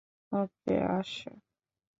ওকে, 0.31 0.75
আসো। 0.89 1.31